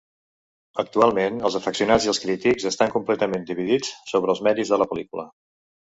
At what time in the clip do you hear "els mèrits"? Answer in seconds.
4.37-4.73